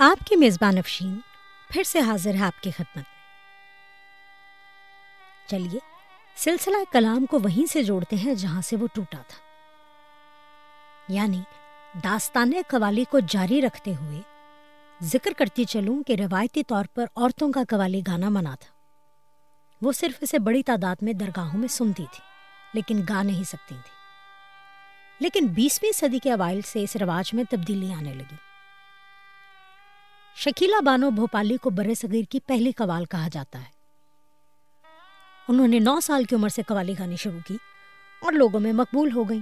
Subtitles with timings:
[0.00, 1.18] آپ کی میزبان افشین
[1.70, 3.04] پھر سے حاضر ہے آپ کی خدمت میں۔
[5.48, 5.78] چلیے،
[6.36, 9.38] سلسلہ کلام کو وہیں سے جوڑتے ہیں جہاں سے وہ ٹوٹا تھا۔
[11.08, 11.40] یعنی
[12.04, 14.20] داستان قوالی کو جاری رکھتے ہوئے
[15.02, 18.74] ذکر کرتی چلوں کہ روایتی طور پر عورتوں کا قوالی گانا منع تھا۔
[19.82, 22.24] وہ صرف اسے بڑی تعداد میں درگاہوں میں سنتی تھی،
[22.74, 23.90] لیکن گا نہیں سکتی تھی۔
[25.20, 28.47] لیکن بیسویں صدی کے اوائل سے اس رواج میں تبدیلی آنے لگی۔
[30.36, 33.76] شکیلا بانو بھوپالی کو برے صغیر کی پہلی قوال کہا جاتا ہے۔
[35.48, 37.56] انہوں نے نو سال کی عمر سے قوالی گانی شروع کی
[38.22, 39.40] اور لوگوں میں مقبول ہو گئی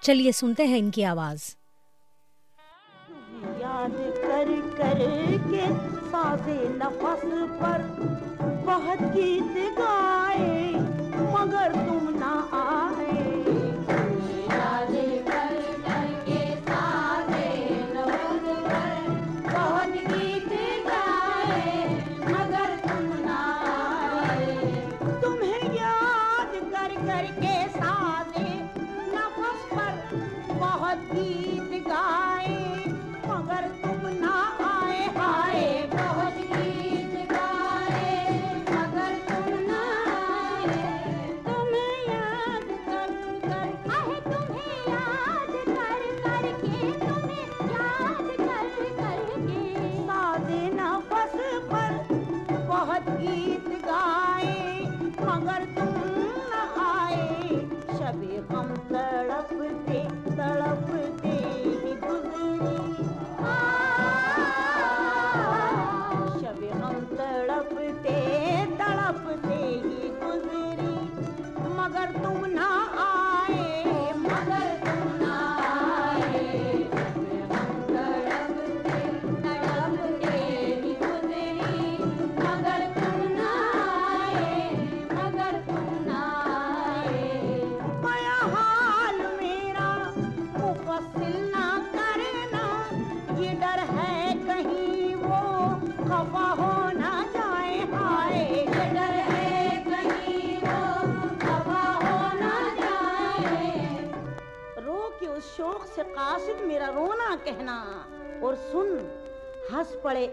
[0.00, 1.56] چلیے سنتے ہیں ان کی آواز۔
[3.60, 4.98] یاد کر کر
[5.50, 5.66] کے
[6.10, 7.24] ساز نفس
[7.60, 7.82] پر
[8.66, 10.72] بہت گیت گائے،
[11.32, 12.21] مگر تم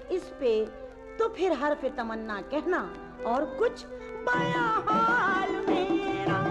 [0.09, 0.66] اس پہ
[1.18, 2.88] تو پھر حرف تمنا کہنا
[3.24, 3.86] اور کچھ
[4.25, 6.42] بیا حال میرا۔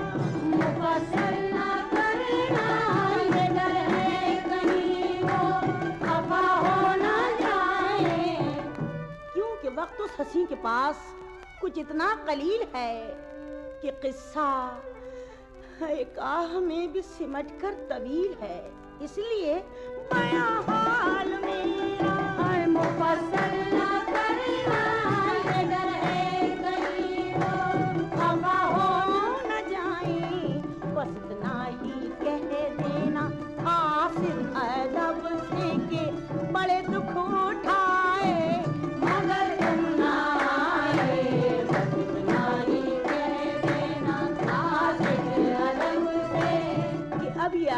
[0.43, 2.79] مفصل نہ کرنا
[9.75, 11.15] وقت اس ہنسی کے پاس
[11.61, 13.15] کچھ اتنا قلیل ہے
[13.83, 14.79] کہ قصہ
[15.81, 18.71] ایک آہ میں بھی سمٹ کر طویل ہے۔
[19.01, 19.61] اس لیے
[20.11, 21.88] بیا حال میرا۔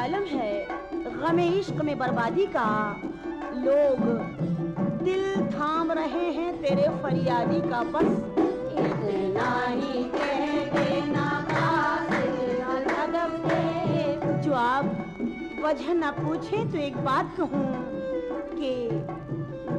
[0.01, 0.65] عالم ہے
[1.21, 2.71] غم عشق میں بربادی کا
[3.55, 4.40] لوگ
[5.07, 8.39] دل تھام رہے ہیں تیرے فریادی کا بس۔
[8.79, 11.29] اتنا ہی دینا
[14.45, 14.85] جو آپ
[15.63, 17.73] وجہ نہ پوچھیں تو ایک بات کہوں
[18.59, 18.89] کہ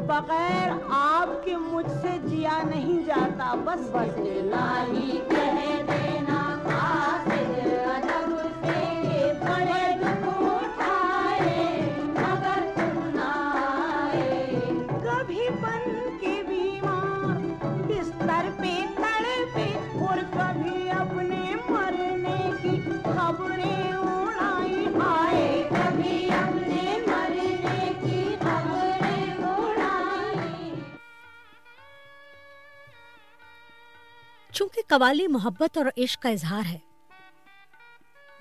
[0.08, 6.40] بغیر آپ کے مجھ سے جیا نہیں جاتا بس۔ بس اتنا ہی کہہ دینا
[34.52, 36.78] چونکہ قوالی محبت اور عشق کا اظہار ہے۔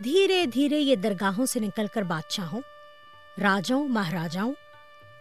[0.04, 2.60] دھیرے دھیرے یہ درگاہوں سے نکل کر بادشاہوں،
[3.40, 4.54] راجوں، مہاراجاؤں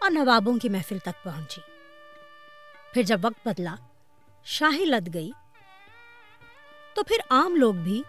[0.00, 1.60] اور نوابوں کی محفل تک پہنچی۔
[2.94, 3.74] پھر جب وقت بدلا،
[4.44, 5.30] شاہی لد گئی،
[6.94, 8.02] تو پھر عام لوگ بھی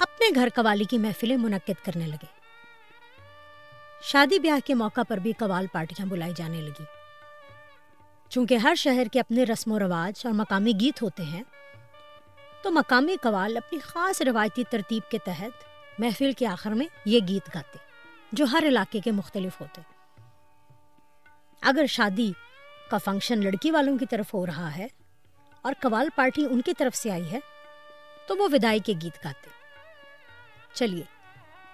[0.00, 2.26] اپنے گھر قوالی کی محفلیں منعقد کرنے لگے۔
[4.02, 6.84] شادی بیاہ کے موقع پر بھی قوال پارٹیاں بلائی جانے لگی
[8.28, 11.42] چونکہ ہر شہر کے اپنے رسم و رواج اور مقامی گیت ہوتے ہیں
[12.64, 15.64] تو مقامی قوال اپنی خاص روایتی ترتیب کے تحت
[15.98, 17.78] محفل کے آخر میں یہ گیت گاتے،
[18.32, 19.80] جو ہر علاقے کے مختلف ہوتے۔
[21.62, 22.32] اگر شادی
[22.90, 24.86] کا فنکشن لڑکی والوں کی طرف ہو رہا ہے
[25.62, 27.38] اور قوال پارٹی ان کی طرف سے آئی ہے،
[28.26, 29.50] تو وہ ودائی کے گیت گاتے۔
[30.74, 31.04] چلیے،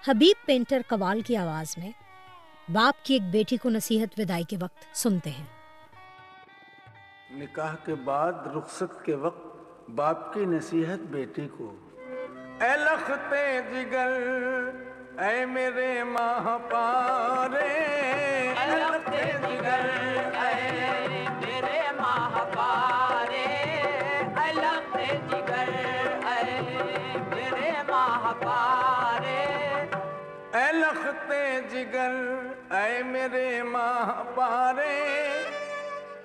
[0.07, 1.91] حبیب پینٹر قوال کی آواز میں
[2.69, 5.45] باپ کی ایک بیٹی کو نصیحت ودائی کے وقت سنتے ہیں۔
[7.31, 9.50] نکاح کے بعد رخصت کے وقت
[9.95, 11.75] باپ کی نصیحت بیٹی کو۔
[12.61, 14.11] اے لختے جگر،
[15.21, 17.73] اے میرے ماہ پارے۔
[18.47, 19.89] اے لختے جگر،
[20.33, 23.45] اے میرے ماہ پارے۔
[24.41, 25.69] اے لختے جگر،
[26.25, 26.57] اے
[27.35, 29.45] میرے ماہ پارے۔
[30.53, 32.13] اے لختے جگر،
[32.71, 35.50] اے میرے ماہ پارے۔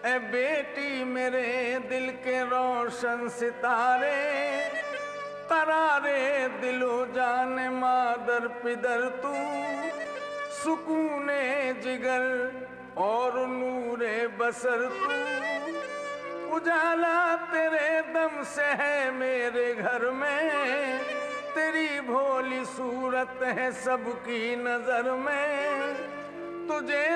[0.04, 4.68] اے بیٹی میرے دل کے روشن ستارے،
[5.48, 9.34] قرارے دل و جان مادر پدر تو
[10.64, 11.30] سکون
[11.82, 12.48] جگر
[12.94, 14.04] اور نور
[14.36, 15.12] بسر تو۔
[16.54, 20.50] اجالا تیرے دم سے ہے میرے گھر میں،
[21.54, 25.94] تیری بھولی صورت ہے سب کی نظر میں۔
[26.68, 27.06] تجھے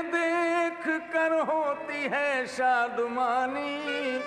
[0.87, 4.19] دیکھ کر ہوتی ہے شادمانی،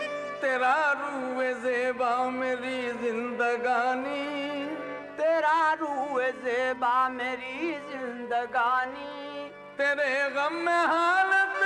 [0.41, 4.69] تیرا روح زیبا میری زندگانی۔
[5.15, 11.63] تیرا روح زیبا میری زندگانی۔ تیرے غم میں حالت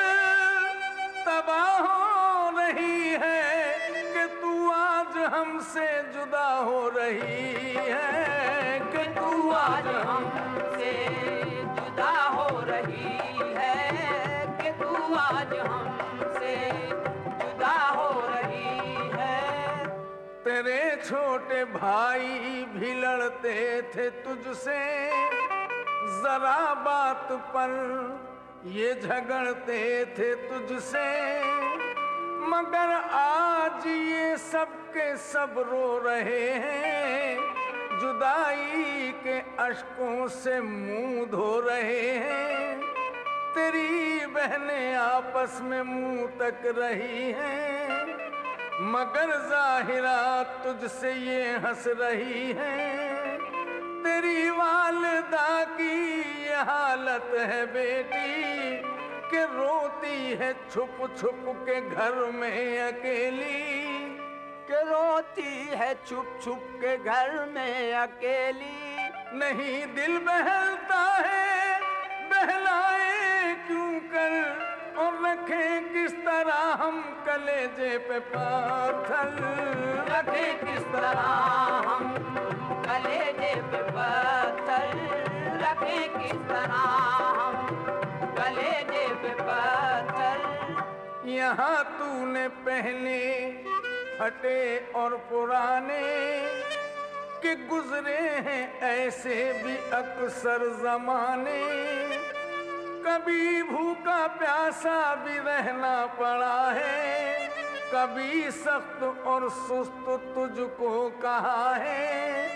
[1.25, 3.78] تباہ ہو رہی ہے
[4.13, 10.30] کہ تو آج ہم سے جدا ہو رہی ہے۔ کہ تو آج ہم
[10.78, 11.07] سے
[11.75, 13.27] جدا ہو رہی ہے
[21.07, 25.09] چھوٹے بھائی بھی لڑتے تھے تجھ سے۔
[26.21, 27.69] ذرا بات پر
[28.63, 31.42] یہ جھگڑتے تھے تجھ سے۔
[32.38, 37.36] مگر آج یہ سب کے سب رو رہے ہیں۔
[38.01, 42.81] جدائی کے اشکوں سے منہ دھو رہے ہیں۔
[43.54, 47.77] تیری بہنیں آپس میں منہ تک رہی ہیں۔
[48.80, 53.38] مگر ظاہرات تجھ سے یہ ہنس رہی ہیں۔
[54.04, 58.82] تیری والدہ کی یہ حالت ہے بیٹی
[59.30, 64.18] کہ روتی ہے چھپ چھپ کے گھر میں اکیلی۔
[64.68, 68.96] کہ روتی ہے چھپ چھپ کے گھر میں اکیلی۔
[69.34, 71.56] نہیں دل بہلتا ہے
[75.48, 79.30] رکھیں کس طرح ہم کلیجے پہ پاتھر
[80.08, 81.28] رکھے کس طرح
[81.86, 82.14] ہم
[82.84, 84.98] کلیجے پہ پتھر؟
[85.62, 86.74] رکھے کس طرح
[87.38, 87.66] ہم
[88.36, 90.44] کلیجے پہ پتھر؟
[91.28, 93.52] یہاں تو نے پہلے
[94.18, 96.04] پھٹے اور پرانے
[97.42, 102.06] کہ گزرے ہیں ایسے بھی اکثر زمانے۔
[103.07, 107.48] کبھی بھوکا پیاسا بھی رہنا پڑا ہے۔
[107.92, 112.47] کبھی سخت اور سست تجھ کو کہا ہے۔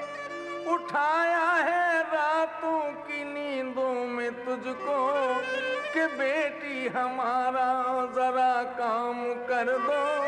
[0.65, 5.34] اٹھایا ہے راتوں کی نیندوں میں تجھ کو
[5.93, 10.22] کہ بیٹی ہمارا ذرا کام کر دو۔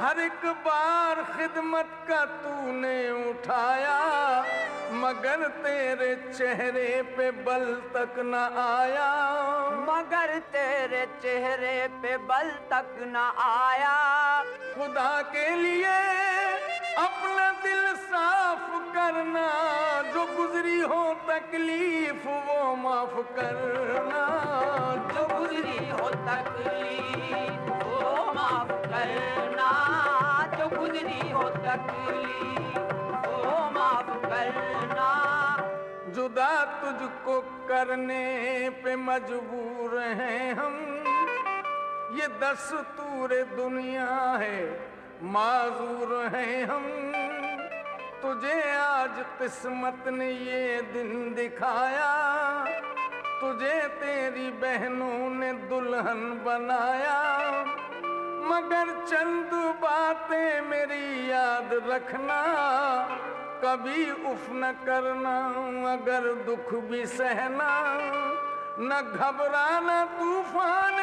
[0.00, 4.42] ہر ایک بار خدمت کا تو نے اٹھایا
[4.90, 9.08] مگر تیرے چہرے پہ بل تک نہ آیا۔
[9.86, 14.42] مگر تیرے چہرے پہ بل تک نہ آیا۔
[14.74, 15.96] خدا کے لیے
[16.96, 19.46] اپنا دل صاف کرنا
[20.14, 24.26] جو گزری ہو تکلیف وہ معاف کرنا۔
[25.14, 29.70] جو گزری ہو تکلیف وہ معاف کرنا
[30.58, 32.78] جو گزری ہو تکلیف
[33.26, 35.10] وہ معاف کرنا
[36.14, 40.74] جدا تجھ کو کرنے پہ مجبور ہیں ہم،
[42.10, 44.78] یہ دستور دنیا ہے،
[45.22, 47.12] معذور ہیں ہم۔
[48.20, 52.12] تجھے آج قسمت نے یہ دن دکھایا،
[53.40, 57.22] تجھے تیری بہنوں نے دلہن بنایا۔
[58.48, 62.40] مگر چند باتیں میری یاد رکھنا،
[63.60, 65.36] کبھی اف نہ کرنا،
[65.92, 67.98] اگر دکھ بھی سہنا۔
[68.78, 70.94] نہ گھبرانا طوفان،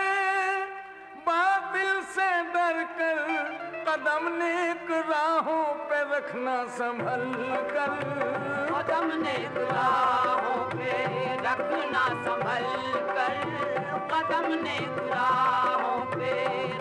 [1.24, 3.20] باطل سے ڈر کر
[3.86, 7.92] قدم نیک راہوں پہ رکھنا، سنبھل کر۔
[8.68, 11.08] قدم نے راہوں پہ
[11.42, 13.34] رکھنا، سنبھل کر۔
[14.08, 14.54] قدم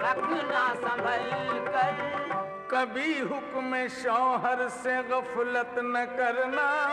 [0.03, 1.31] رکھنا سنبھل
[1.73, 1.91] کر۔
[2.67, 6.89] کبھی حکم شوہر سے غفلت نہ کرنا۔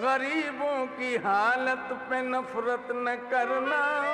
[0.00, 4.04] غریبوں کی حالت پہ نفرت نہ کرنا۔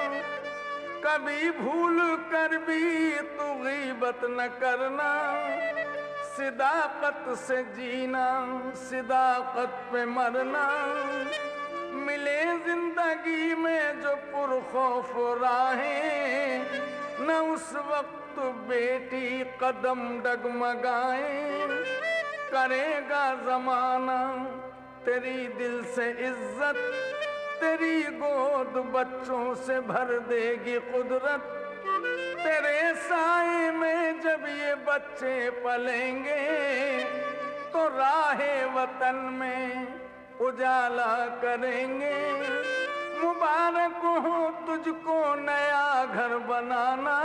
[1.00, 2.00] کبھی بھول
[2.31, 5.40] کر بھی تو غیبت نہ کرنا۔
[6.37, 10.69] صداقت سے جینا، صداقت پہ مرنا۔
[11.93, 16.64] ملے زندگی میں جو پرخوف راہیں۔
[17.18, 21.66] نہ اس وقت بیٹی قدم ڈگمگائے۔
[22.50, 24.20] کرے گا زمانہ
[25.04, 26.76] تیری دل سے عزت،
[27.61, 31.42] تیری گود بچوں سے بھر دے گی قدرت۔
[32.42, 37.04] تیرے سائے میں جب یہ بچے پلیں گے،
[37.73, 38.40] تو راہ
[38.75, 39.66] وطن میں
[40.40, 42.32] اجالا کریں گے۔
[43.23, 47.20] مبارک ہو تجھ کو نیا گھر بنانا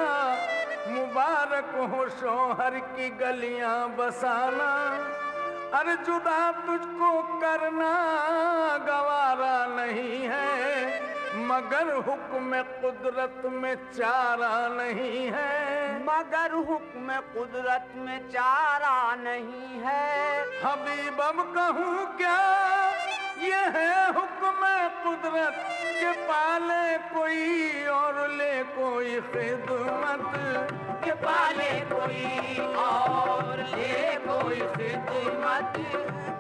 [0.88, 4.72] مبارک ہو شوہر کی گلیاں بسانا۔
[5.78, 7.92] ار جدا تجھ کو کرنا
[8.88, 11.00] گوارا نہیں ہے
[11.34, 21.22] مگر حکم قدرت میں چارہ نہیں ہے۔ مگر حکم قدرت میں چارہ نہیں ہے۔ حبیب
[21.22, 22.38] اب کہوں کیا؟
[23.42, 24.66] یہ ہے حکم
[25.04, 25.56] قدرت
[26.02, 30.36] کہ پالے کوئی اور لے کوئی خدمت۔
[31.04, 32.26] کہ پالے کوئی
[32.76, 35.78] اور لے کوئی خدمت۔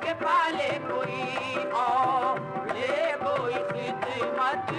[0.01, 2.39] کہ پالے کوئی اور
[2.73, 4.69] لے کوئی خدمت۔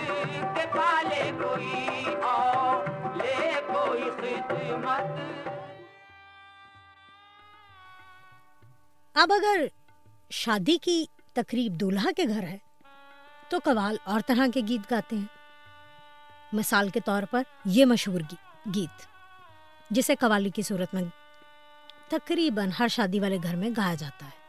[0.57, 2.85] کہ پالے کوئی اور
[3.17, 5.03] لے کوئی خدمت۔
[9.15, 9.65] اب اگر
[10.31, 12.59] شادی کی تقریب دولہا کے گھر ہے۔
[13.49, 15.25] تو قوال اور طرح کے گیت گاتے ہیں۔
[16.53, 18.21] مثال کے طور پر یہ مشہور
[18.75, 19.07] گیت،
[19.91, 21.03] جسے قوالی کی صورت میں
[22.09, 24.42] تقریباً ہر شادی والے گھر میں گایا جاتا ہے۔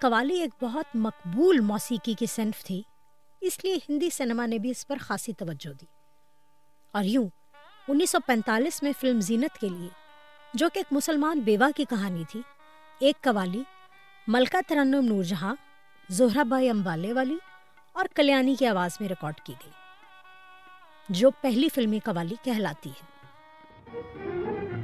[0.00, 2.82] قوالی ایک بہت مقبول موسیقی کی صنف تھی،
[3.40, 5.86] اس لیے ہندی سینما نے بھی اس پر خاصی توجہ دی۔
[6.92, 7.28] اور یوں،
[7.88, 9.88] انیس سو پینتالیس میں فلم زینت کے لیے،
[10.54, 12.42] جو کہ ایک مسلمان بیوہ کی کہانی تھی،
[13.00, 13.62] ایک قوالی،
[14.26, 15.54] ملکہ ترنم نور جہاں،
[16.08, 17.36] زہرہ بھائی امبالے والی
[17.92, 19.72] اور کلیانی کی آواز میں ریکارڈ کی گئی،
[21.08, 24.77] جو پہلی فلمی قوالی کہلاتی ہے۔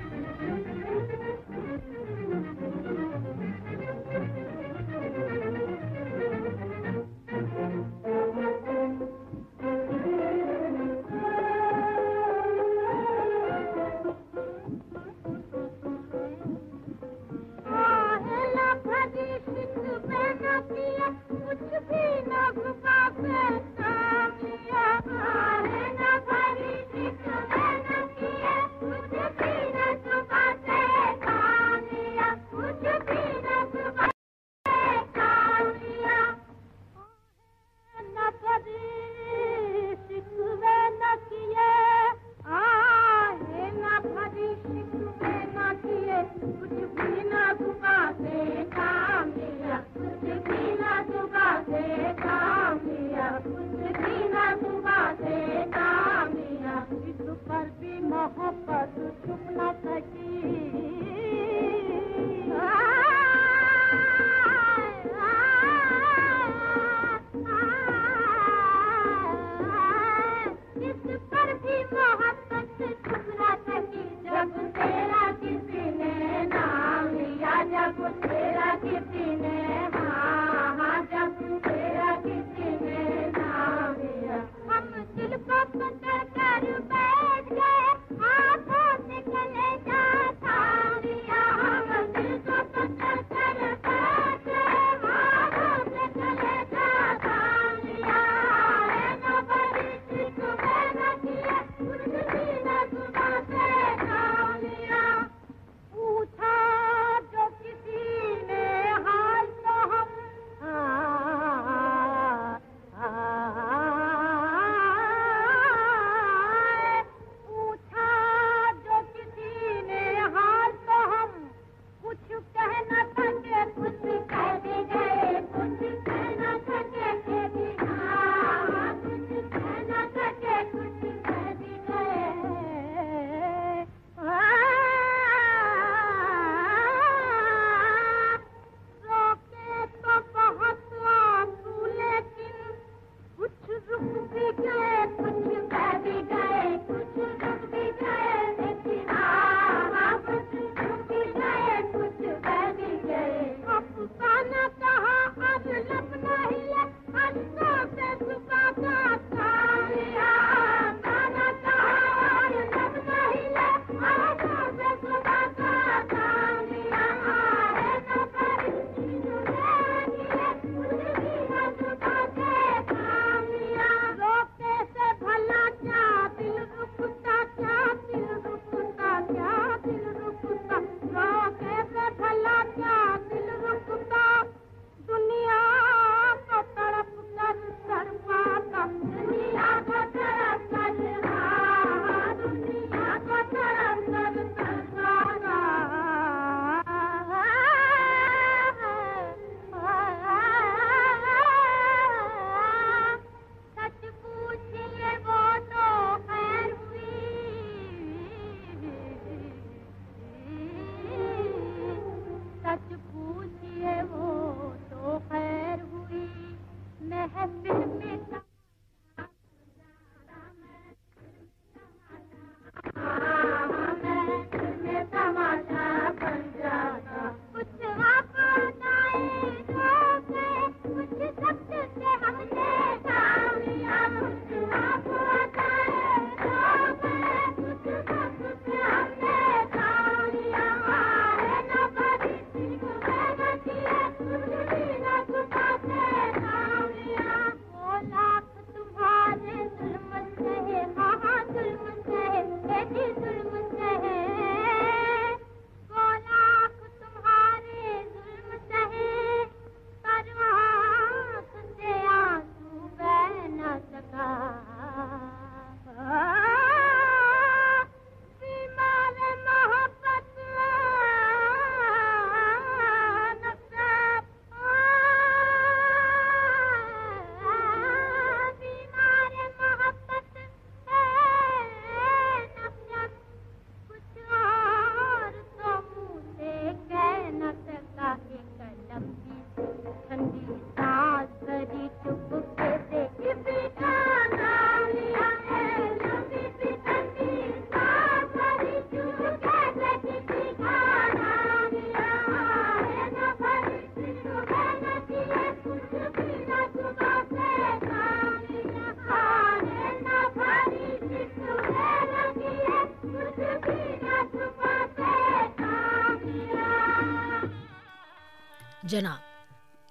[318.82, 319.18] جناب،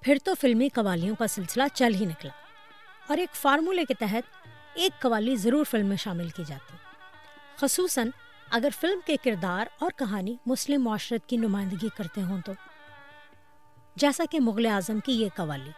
[0.01, 2.31] پھر تو فلمی قوالیوں کا سلسلہ چل ہی نکلا
[3.07, 6.77] اور ایک فارمولے کے تحت ایک قوالی ضرور فلم میں شامل کی جاتی۔
[7.57, 8.09] خصوصاً
[8.49, 12.51] اگر فلم کے کردار اور کہانی مسلم معاشرت کی نمائندگی کرتے ہوں تو۔
[13.95, 15.71] جیسا کہ مغل اعظم کی یہ قوالی۔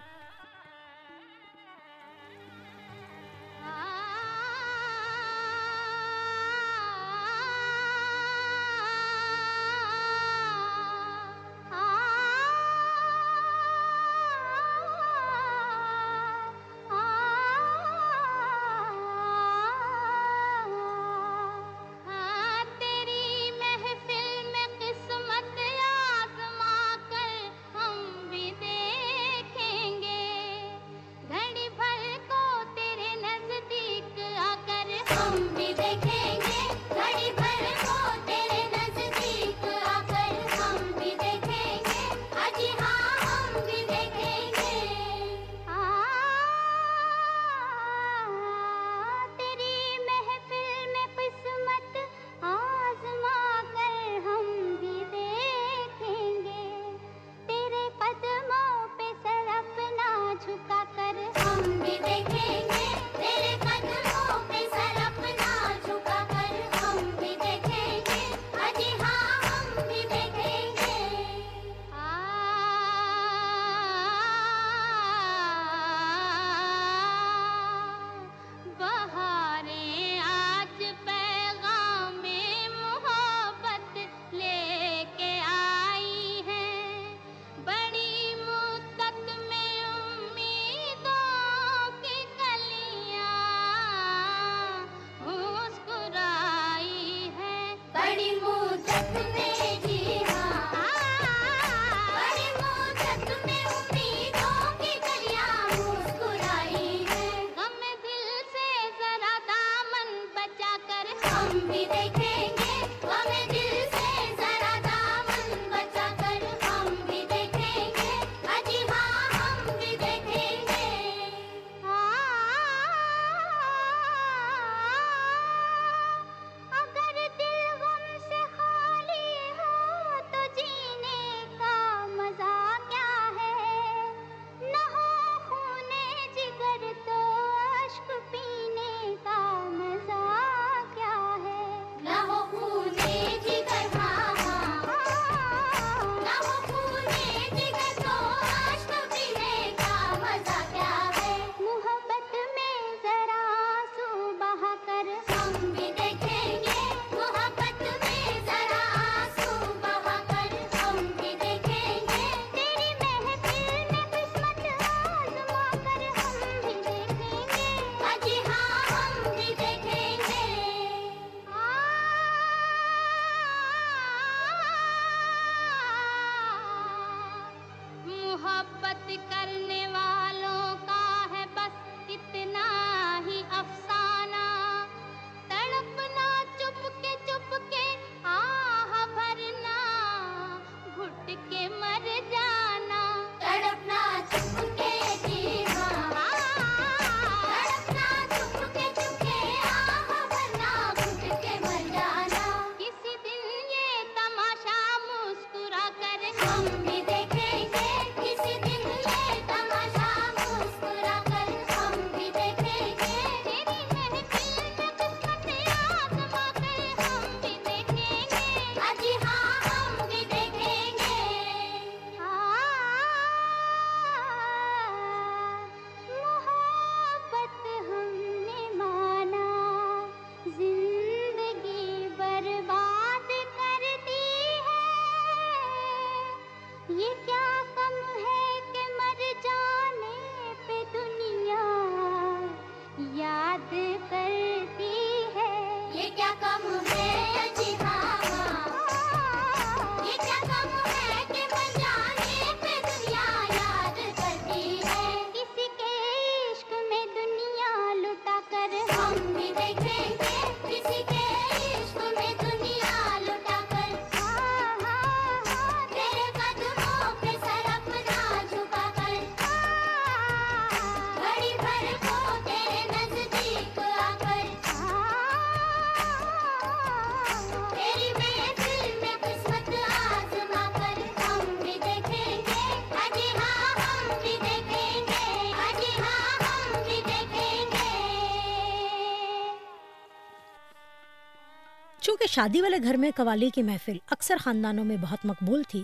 [292.35, 295.83] شادی والے گھر میں قوالی کی محفل اکثر خاندانوں میں بہت مقبول تھی،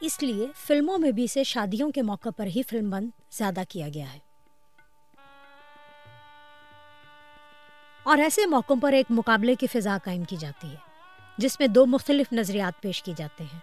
[0.00, 3.88] اس لیے فلموں میں بھی اسے شادیوں کے موقع پر ہی فلم بند زیادہ کیا
[3.94, 4.18] گیا ہے۔
[8.02, 10.76] اور ایسے موقعوں پر ایک مقابلے کی فضا قائم کی جاتی ہے،
[11.38, 13.60] جس میں دو مختلف نظریات پیش کی جاتے ہیں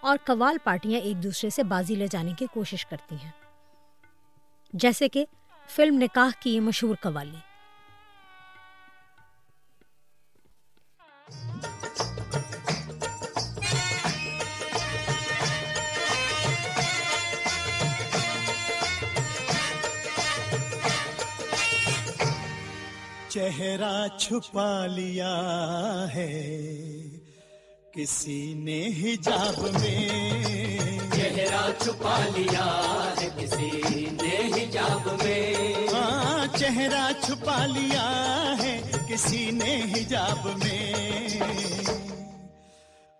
[0.00, 3.30] اور قوال پارٹیاں ایک دوسرے سے بازی لے جانے کی کوشش کرتی ہیں۔
[4.72, 5.24] جیسے کہ
[5.68, 7.49] فلم نکاح کی یہ مشہور قوالی۔
[23.30, 25.34] چہرہ چھپا لیا
[26.14, 26.60] ہے۔
[27.92, 30.08] کسی نے حجاب میں
[31.16, 32.66] چہرہ چھپا لیا
[33.20, 35.54] ہے کسی نے حجاب میں۔
[35.92, 38.08] ہاں چہرہ چھپا لیا
[38.62, 40.92] ہے کسی نے حجاب میں۔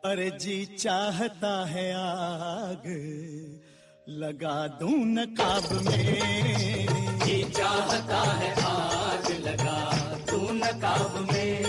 [0.02, 2.86] ارے جی چاہتا ہے آگ
[4.06, 6.86] لگا دوں نقاب میں۔
[7.24, 9.89] جی چاہتا ہے آگ لگا
[10.40, 11.62] تو نقاب میں۔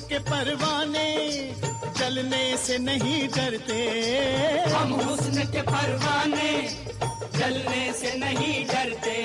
[0.00, 1.28] کے پروانے
[1.98, 4.00] چلنے سے نہیں ڈرتے۔
[4.74, 6.66] ہم حسن کے پروانے
[7.38, 9.22] جلنے سے نہیں ڈرتے۔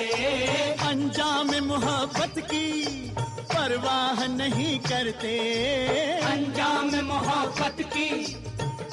[0.86, 2.84] انجام محبت کی
[3.48, 5.38] پرواہ نہیں کرتے۔
[6.32, 8.34] انجام محبت کی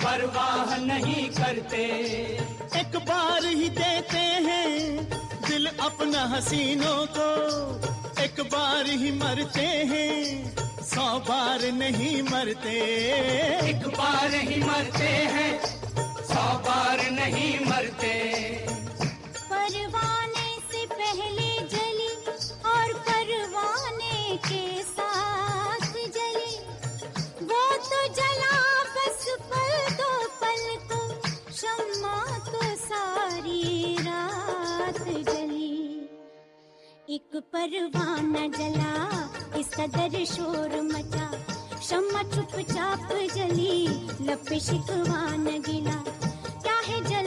[0.02, 1.86] پرواہ نہیں کرتے۔
[2.74, 4.98] ایک بار ہی دیتے ہیں
[5.50, 7.30] دل اپنا حسینوں کو
[8.18, 10.44] ایک بار ہی مرتے ہیں،
[10.82, 12.80] سو بار نہیں مرتے۔
[13.62, 15.58] ایک بار ہی مرتے ہیں،
[16.28, 18.16] سو بار نہیں مرتے۔
[37.10, 41.32] ایک پروانہ جلا، اس قدر شور مچا۔
[41.82, 43.88] شمع چپ چاپ جلی
[44.20, 46.04] لپ شکوان گلا۔
[46.64, 47.19] کیا ہے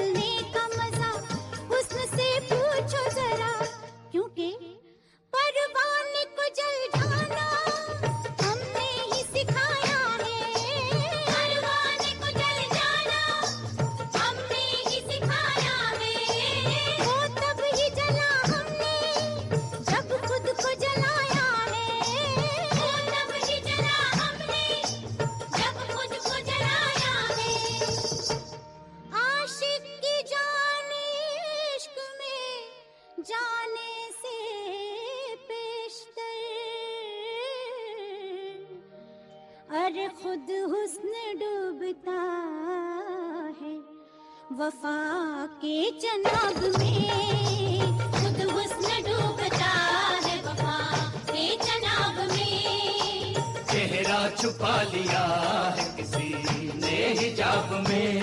[54.37, 55.27] چھپا لیا
[55.77, 56.33] ہے کسی
[56.75, 58.21] نے حجاب میں۔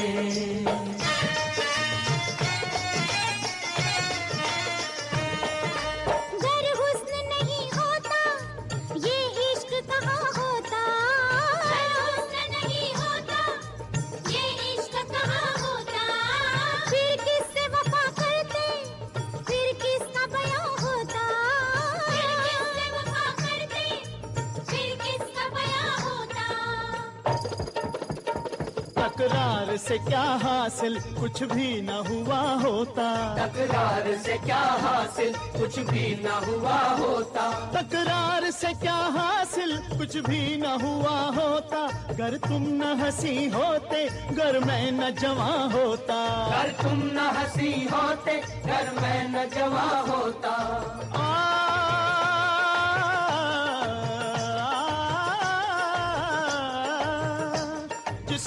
[29.87, 36.45] سے کیا حاصل؟ کچھ بھی نہ ہوا ہوتا۔ تکرار سے کیا حاصل؟ کچھ بھی نہ
[36.47, 43.49] ہوا ہوتا۔ تکرار سے کیا حاصل؟ کچھ بھی نہ ہوا ہوتا۔ گر تم نہ ہنسی
[43.53, 44.07] ہوتے
[44.37, 50.79] گر میں نہ جواں ہوتا۔ گر تم نہ ہنسی ہوتے گر میں نہ جواں ہوتا۔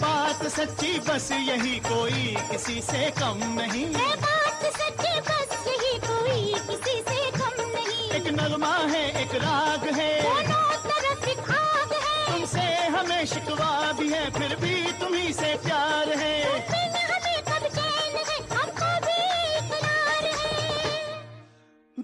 [0.00, 6.52] بات سچی بس یہی کوئی کسی سے کم نہیں۔ یہ بات سچی بس یہی کوئی
[6.68, 10.20] کسی سے کم نہیں۔ ایک نغمہ ہے ایک راگ ہے۔
[12.26, 12.66] تم سے
[12.98, 16.44] ہمیں شکوا بھی ہے پھر بھی تمہیں سے پیار ہے۔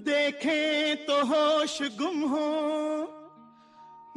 [0.07, 2.49] دیکھیں تو ہوش گم ہو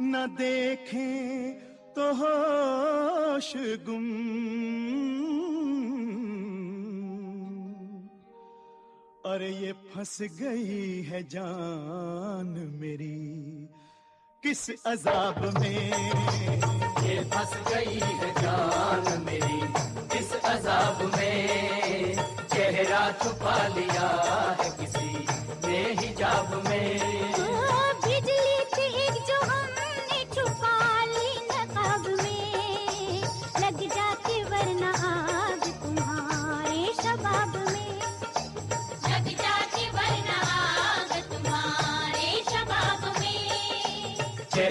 [0.00, 1.67] نہ دیکھیں
[1.98, 3.56] تحاش
[3.88, 4.08] گم۔
[9.24, 13.66] ارے یہ پھنس گئی ہے جان میری،
[14.42, 15.90] کس عذاب میں؟
[17.02, 19.60] یہ پھنس گئی ہے جان میری،
[20.08, 22.14] کس عذاب میں؟
[22.50, 24.08] چہرہ چھپا لیا
[24.58, 25.26] ہے کسی
[25.66, 26.98] بے حجاب میں۔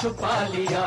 [0.00, 0.86] چھپا لیا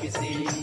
[0.00, 0.34] کسی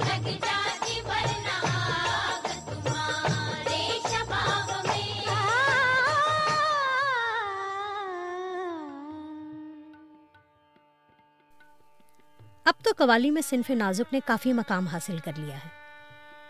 [0.00, 0.28] لگ
[12.64, 15.87] اب تو قوالی میں صنف نازک نے کافی مقام حاصل کر لیا ہے۔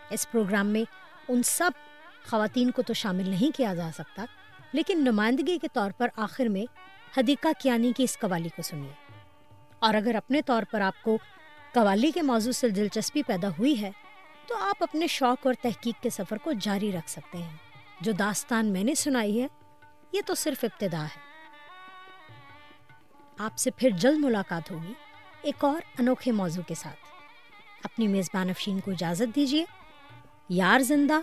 [0.09, 0.83] اس پروگرام میں
[1.27, 1.71] ان سب
[2.29, 4.25] خواتین کو تو شامل نہیں کیا جا سکتا،
[4.73, 6.65] لیکن نمائندگی کے طور پر آخر میں
[7.19, 8.93] حدیقہ کیانی کی اس قوالی کو سنیے۔
[9.79, 11.17] اور اگر اپنے طور پر آپ کو
[11.73, 13.91] قوالی کے موضوع سے دلچسپی پیدا ہوئی ہے،
[14.47, 17.57] تو آپ اپنے شوق اور تحقیق کے سفر کو جاری رکھ سکتے ہیں۔
[18.01, 19.47] جو داستان میں نے سنائی ہے،
[20.11, 21.29] یہ تو صرف ابتدا ہے۔
[23.37, 24.93] آپ سے پھر جلد ملاقات ہوگی۔
[25.41, 26.95] ایک اور انوکھے موضوع کے ساتھ۔
[27.83, 29.65] اپنی میزبان افشین کو اجازت دیجیے۔
[30.49, 31.19] یار زندہ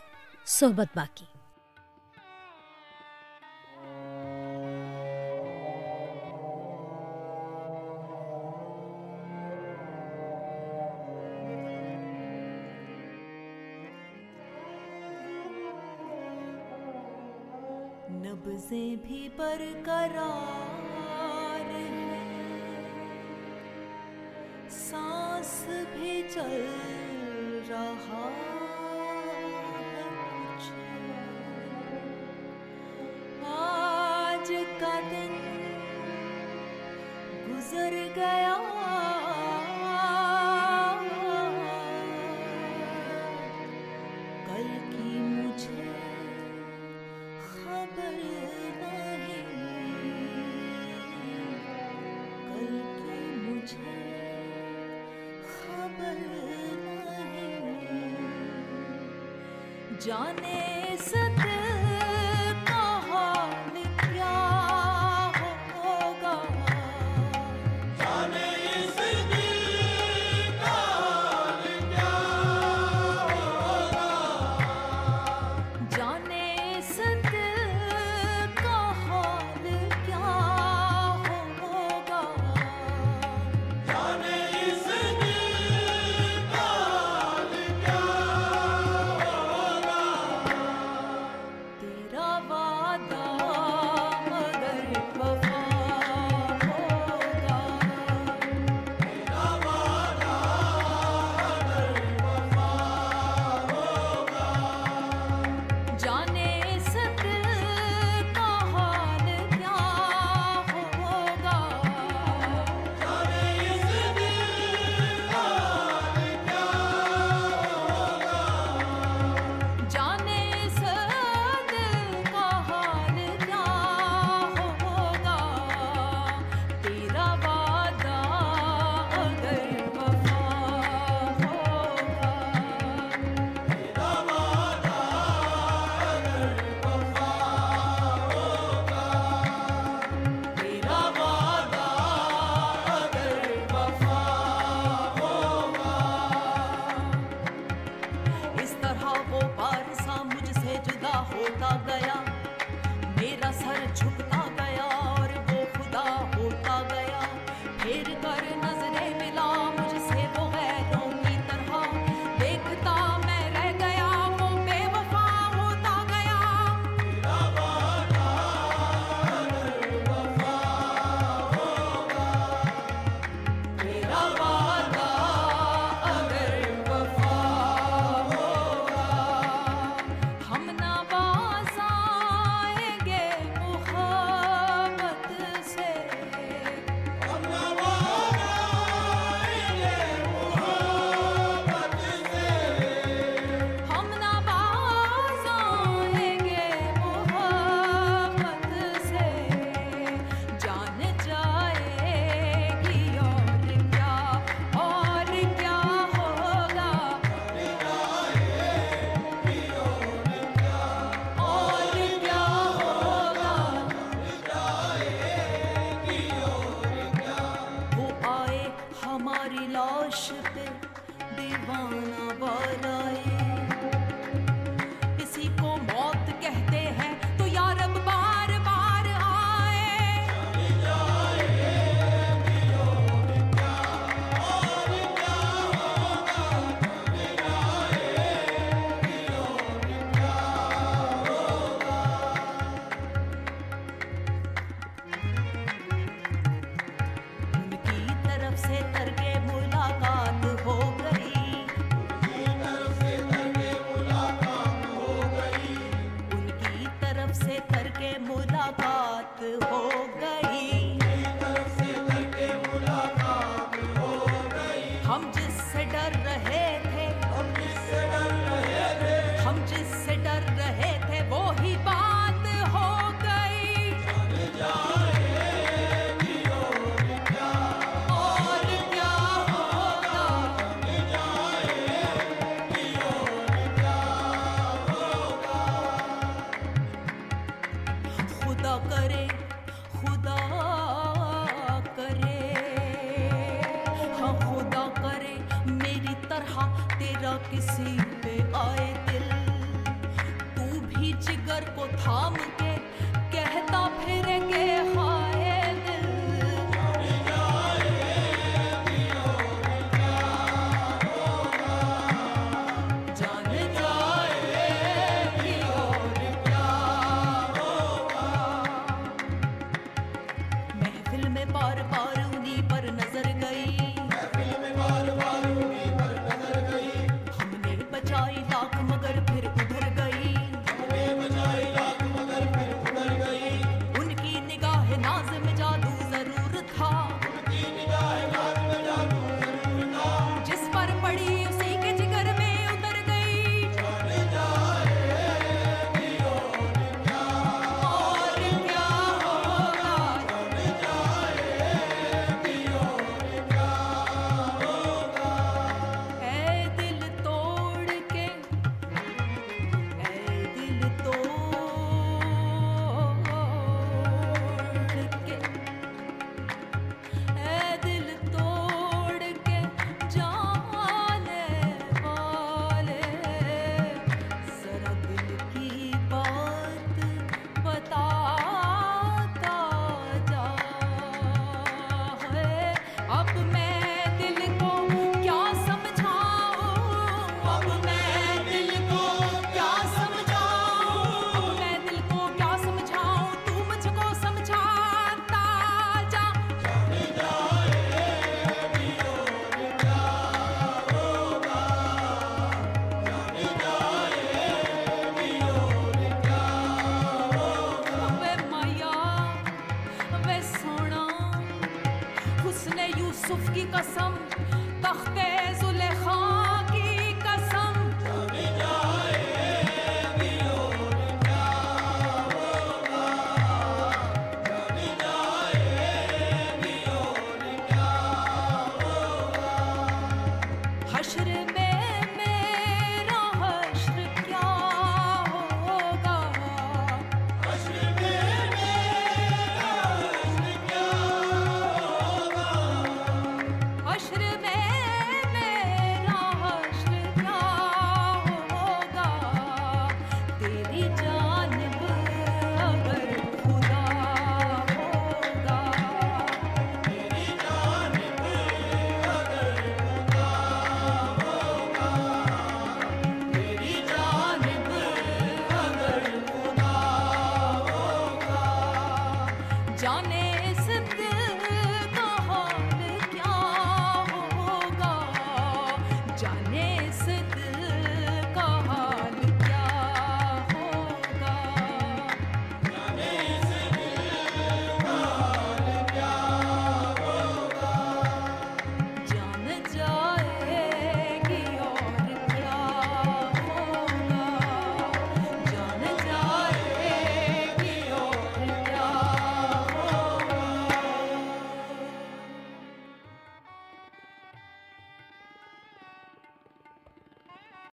[0.46, 1.24] صحبت باقی۔
[18.10, 20.30] نبزیں بھی پر کرا
[34.80, 35.32] کا دن
[37.46, 38.54] گزر گیا
[44.46, 45.92] کل کی مجھے
[47.44, 48.20] خبر
[52.44, 53.98] کل کی مجھے
[55.56, 56.24] خبر
[60.00, 61.55] جانے سکتے